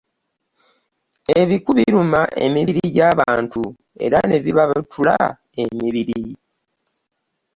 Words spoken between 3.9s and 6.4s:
era nebibabutula emibiri.